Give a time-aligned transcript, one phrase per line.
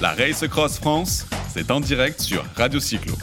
[0.00, 3.14] La Race Cross France, c'est en direct sur Radio Cyclo.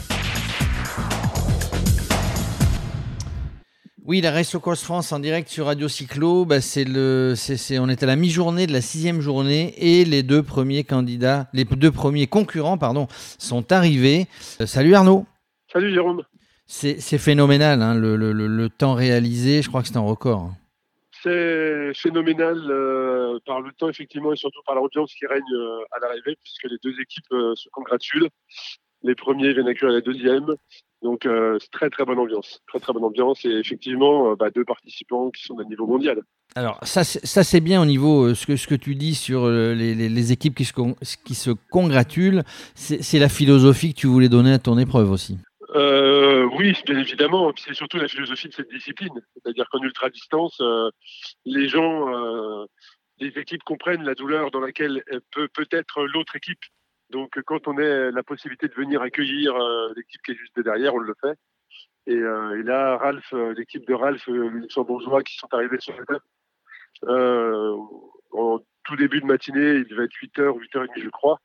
[4.04, 7.88] Oui, la Race Cross France en direct sur Radio Cyclo, bah, c'est le, c'est, on
[7.88, 11.90] est à la mi-journée de la sixième journée et les deux premiers candidats, les deux
[11.90, 13.08] premiers concurrents, pardon,
[13.38, 14.28] sont arrivés.
[14.60, 15.26] Euh, salut Arnaud.
[15.72, 16.22] Salut Jérôme.
[16.68, 20.52] C'est, phénoménal, hein, le, le, le, temps réalisé, je crois que c'est un record.
[21.22, 26.00] C'est phénoménal euh, par le temps, effectivement, et surtout par l'ambiance qui règne euh, à
[26.00, 28.28] l'arrivée, puisque les deux équipes se congratulent.
[29.02, 30.56] Les premiers viennent accueillir la deuxième.
[31.02, 34.50] Donc euh, c'est très très bonne ambiance, très très bonne ambiance et effectivement euh, bah,
[34.50, 36.22] deux participants qui sont d'un niveau mondial.
[36.56, 40.56] Alors ça c'est bien au niveau euh, ce que tu dis sur les, les, équipes
[40.56, 40.72] qui se
[41.24, 42.42] qui se congratulent,
[42.74, 45.38] c'est la philosophie que tu voulais donner à ton épreuve aussi.
[45.74, 47.52] Oui, bien évidemment.
[47.56, 49.20] C'est surtout la philosophie de cette discipline.
[49.34, 50.62] C'est-à-dire qu'en ultra distance,
[51.44, 52.66] les gens,
[53.18, 56.64] les équipes comprennent la douleur dans laquelle peut peut-être l'autre équipe
[57.10, 60.94] donc quand on a la possibilité de venir accueillir euh, l'équipe qui est juste derrière,
[60.94, 61.36] on le fait.
[62.06, 65.94] Et, euh, et là, Ralph, euh, l'équipe de Ralph, les luxembourgeois qui sont arrivés sur
[65.98, 66.20] le terrain,
[68.32, 71.40] en tout début de matinée, il devait être 8h, 8h30 je crois.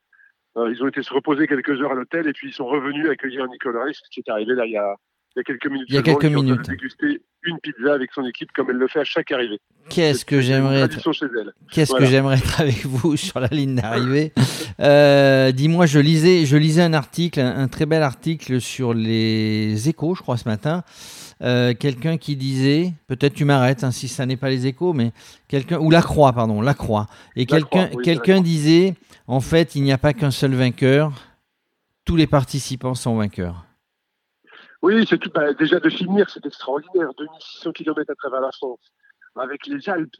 [0.56, 3.46] Ils ont été se reposer quelques heures à l'hôtel et puis ils sont revenus accueillir
[3.48, 4.94] Nicolas Rice qui est arrivé là il y a
[5.36, 5.86] il y a quelques minutes.
[5.88, 6.68] Il y a quelques minutes.
[6.68, 9.60] déguster une pizza avec son équipe comme elle le fait à chaque arrivée.
[9.88, 10.98] Qu'est-ce que j'aimerais être.
[11.70, 14.32] Qu'est-ce que j'aimerais être avec vous sur la ligne d'arrivée.
[14.80, 20.14] euh, Dis-moi, je lisais, je lisais un article, un, très bel article sur les échos,
[20.14, 20.84] je crois, ce matin.
[21.42, 25.12] Euh, quelqu'un qui disait, peut-être tu m'arrêtes hein, si ça n'est pas les échos, mais
[25.48, 27.08] quelqu'un ou la Croix, pardon, la Croix.
[27.36, 28.94] Et quelqu'un, quelqu'un disait,
[29.26, 31.12] en fait, il n'y a pas qu'un seul vainqueur.
[32.04, 33.64] Tous les participants sont vainqueurs.
[34.84, 35.30] Oui, c'est tout.
[35.34, 37.08] Bah, déjà de finir, c'est extraordinaire.
[37.16, 38.92] 2600 km à travers la France,
[39.34, 40.14] avec les Alpes.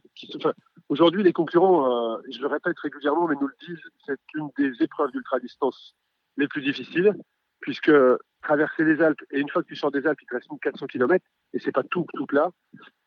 [0.88, 4.72] Aujourd'hui, les concurrents, euh, je le répète régulièrement, mais nous le disent, c'est une des
[4.82, 5.94] épreuves d'ultra-distance
[6.38, 7.12] les plus difficiles,
[7.60, 7.92] puisque
[8.40, 10.86] traverser les Alpes, et une fois que tu sors des Alpes, il te reste 1400
[10.86, 12.48] km, et c'est pas tout, tout là.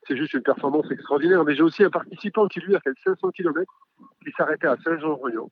[0.07, 1.43] C'est juste une performance extraordinaire.
[1.43, 3.65] Mais j'ai aussi un participant qui, lui, a fait 500 km,
[4.23, 5.49] qui s'arrêtait à Saint-Jean-Royan.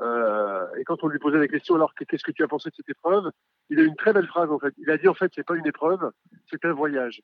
[0.00, 2.74] Euh, et quand on lui posait la question, alors qu'est-ce que tu as pensé de
[2.74, 3.30] cette épreuve?
[3.70, 4.74] Il a une très belle phrase en fait.
[4.78, 6.10] Il a dit en fait, c'est pas une épreuve,
[6.50, 7.22] c'est un voyage.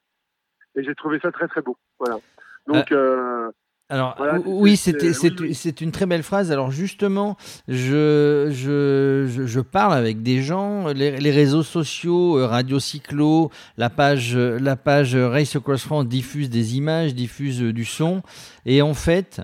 [0.76, 1.76] Et j'ai trouvé ça très très beau.
[1.98, 2.18] Voilà.
[2.66, 2.92] Donc.
[2.92, 3.52] Euh, euh
[3.92, 4.16] alors
[4.46, 6.52] oui, c'était c'est une très belle phrase.
[6.52, 7.36] Alors justement,
[7.66, 14.36] je, je, je, parle avec des gens, les, les, réseaux sociaux, Radio Cyclo, la page
[14.36, 18.22] la page Race Across France diffuse des images, diffuse du son,
[18.64, 19.40] et en fait,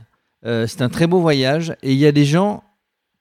[0.47, 1.75] euh, c'est un très beau voyage.
[1.83, 2.63] Et il y a des gens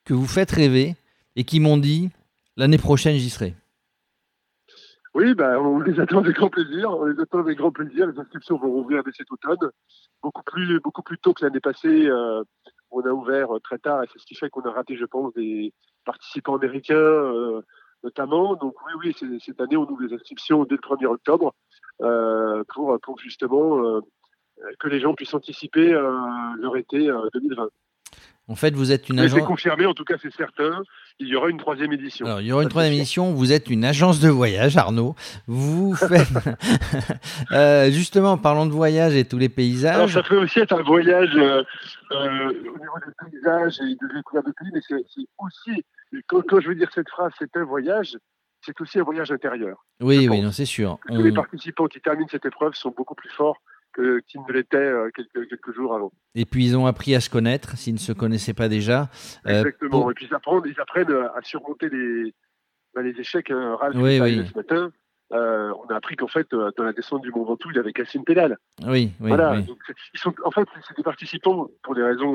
[0.05, 0.95] que vous faites rêver
[1.35, 2.11] et qui m'ont dit
[2.55, 3.55] l'année prochaine j'y serai
[5.15, 6.91] Oui, ben, on les attend avec grand plaisir.
[6.91, 8.07] On les attend avec grand plaisir.
[8.07, 9.71] Les inscriptions vont rouvrir cet automne,
[10.21, 12.07] beaucoup plus, beaucoup plus tôt que l'année passée.
[12.07, 12.43] Euh,
[12.91, 15.33] on a ouvert très tard et c'est ce qui fait qu'on a raté, je pense,
[15.33, 15.73] des
[16.05, 17.61] participants américains euh,
[18.03, 18.55] notamment.
[18.55, 21.53] Donc oui, oui, cette année on ouvre les inscriptions dès le 1er octobre
[22.01, 24.01] euh, pour, pour justement
[24.79, 27.67] que les gens puissent anticiper leur été 2020.
[28.47, 29.39] En fait, vous êtes une agence.
[29.39, 30.83] C'est confirmé, en tout cas, c'est certain.
[31.17, 32.27] Il y aura une troisième édition.
[32.27, 33.33] Alors, il y aura une troisième édition.
[33.33, 35.15] Vous êtes une agence de voyage, Arnaud.
[35.47, 36.27] Vous faites.
[37.51, 39.95] euh, justement, parlons de voyage et tous les paysages.
[39.95, 41.63] Alors, ça peut aussi être un voyage euh,
[42.11, 44.95] euh, au niveau des paysages et de découverte de pays, mais c'est
[45.39, 45.83] aussi.
[46.27, 48.15] Quand, quand, je veux dire cette phrase, c'est un voyage,
[48.61, 49.83] c'est aussi un voyage intérieur.
[50.01, 50.99] Oui, oui, non, c'est sûr.
[51.07, 53.57] Tous les participants qui terminent cette épreuve sont beaucoup plus forts
[53.95, 56.11] qu'ils ne l'étaient euh, quelques, quelques, jours avant.
[56.35, 59.09] Et puis ils ont appris à se connaître s'ils ne se connaissaient pas déjà.
[59.47, 60.11] Euh, Exactement.
[60.11, 62.33] Et puis ils apprennent, ils apprennent à surmonter les,
[62.93, 63.51] bah, les échecs.
[63.51, 63.75] Hein.
[63.79, 64.45] Ralph, oui, oui.
[64.47, 64.91] ce matin,
[65.33, 68.17] euh, on a appris qu'en fait, dans la descente du Mont Ventoux, il avait cassé
[68.17, 68.57] une pédale.
[68.81, 69.29] Oui, oui.
[69.29, 69.61] Voilà.
[69.61, 69.79] Donc,
[70.13, 72.33] ils sont, en fait, c'est des participants, pour des raisons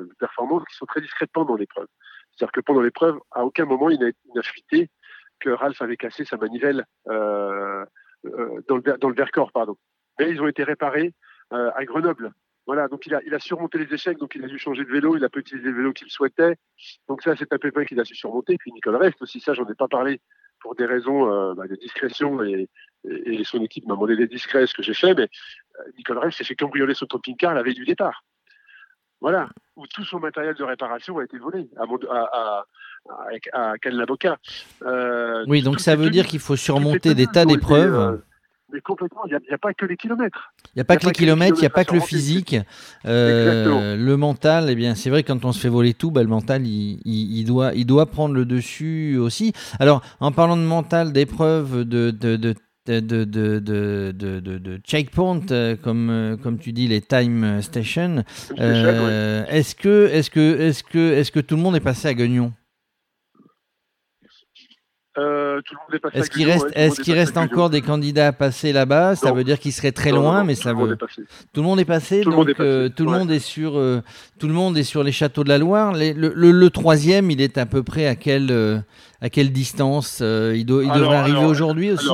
[0.00, 1.86] de performance, qui sont très discrets pendant l'épreuve.
[2.30, 4.88] C'est-à-dire que pendant l'épreuve, à aucun moment, il n'a fuité
[5.40, 7.84] que Ralph avait cassé sa manivelle euh,
[8.68, 9.76] dans, le, dans le Vercors, pardon
[10.20, 11.14] mais ils ont été réparés
[11.52, 12.32] euh, à Grenoble.
[12.66, 14.90] Voilà, donc il a, il a surmonté les échecs, donc il a dû changer de
[14.90, 16.56] vélo, il a pas utilisé le vélo qu'il souhaitait.
[17.08, 18.56] Donc ça, c'est un pépin qu'il a su surmonter.
[18.58, 20.20] Puis Nicole Rest aussi, ça, j'en ai pas parlé
[20.60, 22.68] pour des raisons euh, bah, de discrétion et,
[23.04, 25.22] et, son équipe m'a demandé d'être discret, ce que j'ai fait, mais
[25.78, 28.24] euh, Nicole Rest s'est fait cambrioler son camping-car la veille du départ.
[29.22, 32.64] Voilà, où tout son matériel de réparation a été volé à, à,
[33.08, 33.74] à, à,
[34.82, 38.22] euh, oui, donc ça veut dire qu'il faut surmonter des tas d'épreuves
[38.72, 40.52] mais complètement, il n'y a, pas que les kilomètres.
[40.66, 42.56] Il n'y a pas que les kilomètres, il n'y a pas que le physique.
[43.06, 46.28] Euh, le mental, eh bien, c'est vrai, quand on se fait voler tout, bah, le
[46.28, 49.52] mental, il, doit, il doit prendre le dessus aussi.
[49.78, 52.54] Alors, en parlant de mental, d'épreuves, de, de, de,
[52.86, 55.40] de, de, de, checkpoint,
[55.82, 58.24] comme, comme tu dis, les time stations.
[58.56, 62.52] Est-ce que, est que, est que, est que tout le monde est passé à Guignon
[65.18, 65.60] euh,
[66.12, 69.16] est-ce qu'il reste, est qu'il reste encore des candidats à passer là-bas?
[69.16, 70.96] Ça veut dire qu'ils seraient très loin, mais ça veut.
[70.96, 72.20] Tout le monde est passé.
[72.20, 74.02] Tout, donc, le, monde est tout le monde est sur, euh,
[74.38, 75.92] tout le monde est sur les châteaux de la Loire.
[75.94, 78.78] le, troisième, il est à peu près à quelle, euh,
[79.20, 82.08] à quelle distance Il, devrait arriver aujourd'hui aussi?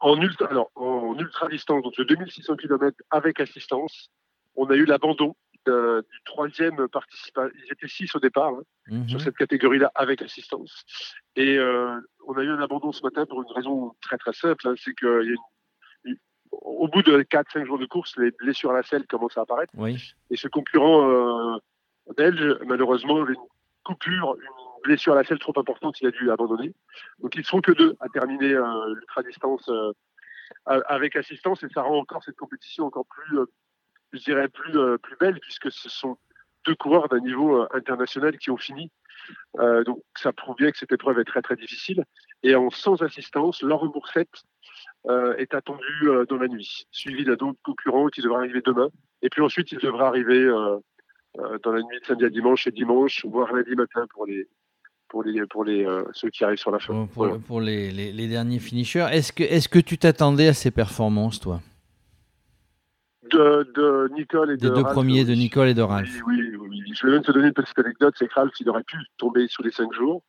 [0.00, 4.10] en ultra, alors, en ultra distance, donc de 2600 km avec assistance,
[4.56, 5.34] on a eu l'abandon
[5.66, 7.46] du troisième participant.
[7.54, 9.08] Ils étaient six au départ hein, mhm.
[9.08, 10.84] sur cette catégorie-là avec assistance.
[11.36, 14.66] Et euh, on a eu un abandon ce matin pour une raison très très simple,
[14.66, 15.24] hein, c'est que
[16.52, 19.72] au bout de 4-5 jours de course, les blessures à la selle commencent à apparaître.
[20.30, 21.58] Et ce concurrent euh,
[22.16, 23.40] belge, malheureusement, avait une
[23.84, 26.74] coupure, une blessure à la selle trop importante, il a dû abandonner.
[27.20, 29.70] Donc ils ne sont que deux à terminer euh, l'ultra-distance
[30.66, 33.38] avec assistance et ça rend encore cette compétition encore plus
[34.12, 36.16] je dirais, plus, euh, plus belle, puisque ce sont
[36.66, 38.90] deux coureurs d'un niveau euh, international qui ont fini.
[39.58, 42.04] Euh, donc ça prouve bien que cette épreuve est très très difficile.
[42.42, 44.44] Et en sans assistance, Laurent Boursette
[45.08, 48.88] euh, est attendu dans la nuit, suivi d'un autre concurrent qui devrait arriver demain.
[49.22, 50.46] Et puis ensuite, il devra arriver
[51.62, 54.48] dans la nuit de samedi à dimanche et dimanche, voire lundi matin pour les,
[55.08, 57.06] pour les, pour les, ceux qui arrivent sur la fin.
[57.12, 59.06] Pour, pour les, les, les, derniers finishers.
[59.12, 61.60] Est-ce que, est -ce que tu t'attendais à ces performances, toi?
[63.40, 66.20] De, Nicole et de Des deux premiers, de Nicole et de Ralph.
[66.26, 68.84] Oui, oui, Je vais même te donner une petite anecdote, c'est que Ralph, il aurait
[68.84, 70.22] pu tomber sous les cinq jours.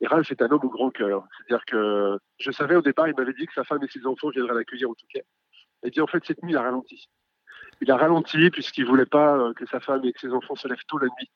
[0.00, 1.24] Et Ralph est un homme au grand cœur.
[1.38, 4.30] C'est-à-dire que je savais au départ, il m'avait dit que sa femme et ses enfants
[4.30, 5.24] viendraient l'accueillir au Touquet.
[5.84, 7.08] Et puis en fait, cette nuit, il a ralenti.
[7.80, 10.68] Il a ralenti puisqu'il voulait pas euh, que sa femme et que ses enfants se
[10.68, 11.30] lèvent tôt la nuit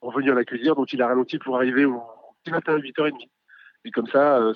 [0.00, 0.74] pour venir l'accueillir.
[0.74, 2.02] Donc il a ralenti pour arriver au
[2.42, 3.28] petit matin à 8h30.
[3.84, 4.54] Et comme ça, euh,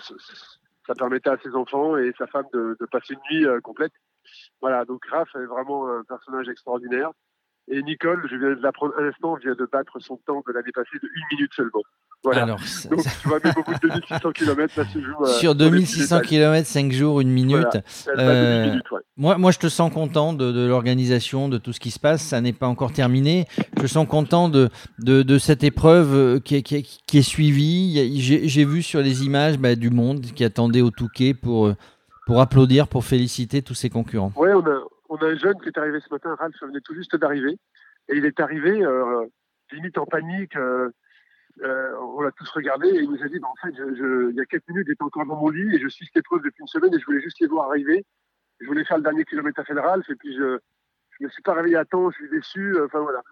[0.86, 3.92] ça permettait à ses enfants et sa femme de, passer une nuit euh, complète.
[4.60, 7.10] Voilà, donc Raph est vraiment un personnage extraordinaire.
[7.68, 10.72] Et Nicole, je viens de l'apprendre un instant, vient de battre son temps de l'année
[10.74, 11.80] passée de une minute seulement.
[12.22, 12.46] Voilà.
[12.46, 15.26] Donc, tu vois, bout de 2600 km, là, joue.
[15.38, 17.78] Sur 2600 km, 5 jours, une minute.
[18.18, 18.78] Euh,
[19.16, 22.22] moi, moi, je te sens content de, l'organisation, de tout ce qui se passe.
[22.22, 23.46] Ça n'est pas encore terminé.
[23.80, 28.18] Je sens content de, de, cette épreuve euh, qui, qui, est suivie.
[28.18, 31.76] J'ai vu sur les images bah, du monde qui attendait au Touquet pour euh,
[32.26, 34.32] pour applaudir, pour féliciter tous ses concurrents.
[34.36, 37.58] Oui, on a, un jeune qui est arrivé ce matin, Ralph venait tout juste d'arriver,
[38.08, 39.26] et il est arrivé euh,
[39.72, 40.56] limite en panique.
[40.56, 40.90] Euh,
[41.62, 44.40] euh, on l'a tous regardé et il nous a dit, bah, en fait, il y
[44.40, 46.66] a quelques minutes, j'étais encore dans mon lit et je suis cette épreuve depuis une
[46.66, 48.04] semaine et je voulais juste les voir arriver.
[48.58, 50.58] Je voulais faire le dernier kilomètre à Fédéral et puis je ne
[51.20, 52.76] me suis pas réveillé à temps, je suis déçu.
[52.82, 53.22] Enfin voilà.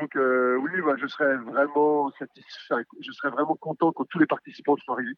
[0.00, 4.76] Donc oui, bah, je serais vraiment satisfait, je serais vraiment content quand tous les participants
[4.78, 5.16] soient arrivés.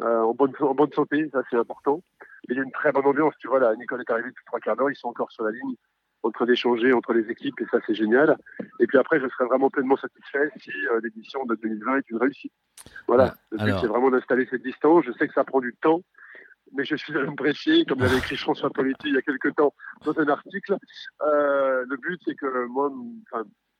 [0.00, 2.02] en, bonne, en bonne santé, ça c'est important
[2.48, 3.34] il y a une très bonne ambiance.
[3.38, 5.50] Tu vois, là, Nicole est arrivé depuis trois quarts d'heure, ils sont encore sur la
[5.50, 5.76] ligne
[6.24, 8.36] en train d'échanger entre les équipes et ça c'est génial.
[8.80, 12.16] Et puis après, je serais vraiment pleinement satisfait si euh, l'édition de 2020 est une
[12.16, 12.52] réussite.
[13.06, 15.04] Voilà, le but c'est vraiment d'installer cette distance.
[15.06, 16.00] Je sais que ça prend du temps,
[16.72, 19.74] mais je suis pressé, comme l'avait écrit François Poletti il y a quelques temps
[20.04, 20.76] dans un article.
[21.22, 22.90] Euh, le but c'est que moi,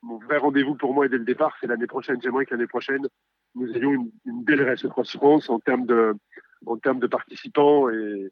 [0.03, 2.21] mon vrai rendez-vous pour moi dès le départ, c'est l'année prochaine.
[2.21, 3.07] J'aimerais que l'année prochaine,
[3.55, 6.15] nous ayons une, une belle Race France en termes de
[6.67, 8.31] en termes de participants et,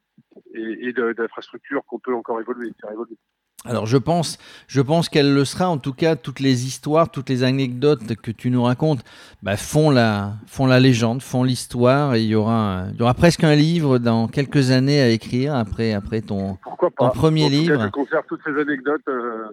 [0.53, 3.17] et, d'infrastructures qu'on peut encore évoluer, faire évoluer.
[3.65, 5.69] Alors je pense, je pense qu'elle le sera.
[5.69, 9.03] En tout cas, toutes les histoires, toutes les anecdotes que tu nous racontes
[9.41, 12.15] bah, font, la, font la légende, font l'histoire.
[12.15, 15.55] Et il y, aura, il y aura presque un livre dans quelques années à écrire
[15.55, 16.57] après, après ton,
[16.97, 17.81] ton premier livre.
[17.81, 19.07] je conserve toutes ces anecdotes.
[19.07, 19.45] Euh,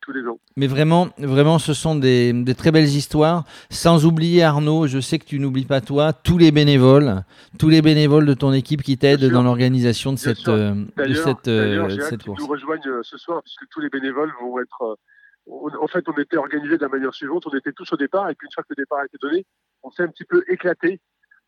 [0.00, 0.38] tous les ans.
[0.56, 3.44] Mais vraiment, vraiment, ce sont des, très belles histoires.
[3.70, 7.22] Sans oublier Arnaud, je sais que tu n'oublies pas toi, tous les bénévoles,
[7.58, 11.48] tous les bénévoles de ton équipe qui t'aident dans l'organisation de cette, euh, de cette,
[11.48, 12.40] euh, cette course.
[12.40, 14.98] nous rejoignent euh, ce soir, puisque tous les bénévoles vont être.
[15.46, 17.46] en fait, on était organisés de la manière suivante.
[17.46, 19.46] On était tous au départ, et puis une fois que le départ a été donné,
[19.82, 21.00] on s'est un petit peu éclaté.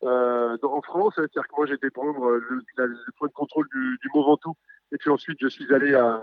[0.03, 2.63] en France, c'est-à-dire que moi j'étais prendre le,
[3.17, 4.55] point de contrôle du, du Mont Ventoux,
[4.91, 6.21] et puis ensuite je suis allé à,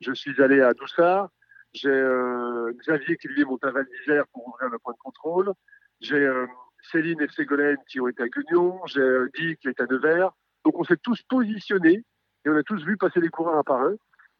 [0.00, 1.28] je suis allé à Doussard.
[1.76, 4.98] J'ai euh, Xavier qui lui est monté à Val d'Isère pour ouvrir le point de
[4.98, 5.52] contrôle.
[6.00, 6.46] J'ai euh,
[6.90, 8.80] Céline et Ségolène qui ont été à Guignon.
[8.86, 10.30] J'ai euh, Guy qui est à Nevers.
[10.64, 12.02] Donc on s'est tous positionnés
[12.44, 13.94] et on a tous vu passer les coureurs un par un.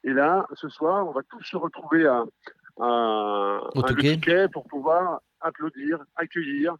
[0.04, 2.24] Et là, ce soir, on va tous se retrouver à,
[2.80, 6.76] à, à pour pouvoir applaudir, accueillir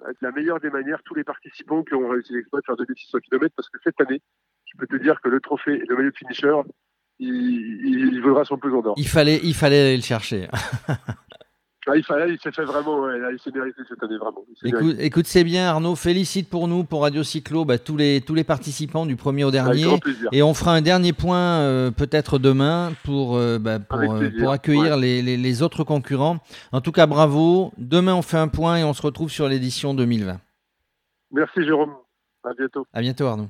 [0.00, 3.18] de la meilleure des manières tous les participants qui ont réussi l'exploit de faire 2600
[3.20, 4.20] km parce que cette année,
[4.66, 6.60] je peux te dire que le trophée et le maillot de finisher,
[7.18, 8.94] il, il, vaudra son pesant d'or.
[8.96, 10.48] Il fallait, il fallait aller le chercher.
[11.86, 14.44] Ah, il, s'est fait vraiment, il s'est mérité cette année vraiment.
[14.98, 18.44] Écoute, c'est bien Arnaud, félicite pour nous, pour Radio Cyclo, bah, tous, les, tous les
[18.44, 19.86] participants du premier au dernier.
[20.32, 24.96] Et on fera un dernier point euh, peut-être demain pour, euh, bah, euh, pour, accueillir
[24.96, 26.38] les, les, autres concurrents.
[26.72, 27.72] En tout cas, bravo.
[27.76, 30.40] Demain, on fait un point et on se retrouve sur l'édition 2020.
[31.32, 31.92] Merci Jérôme.
[32.44, 32.86] À bientôt.
[32.94, 33.48] À bientôt Arnaud.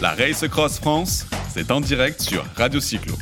[0.00, 3.14] La Race Cross France, c'est en direct sur Radio Cyclo.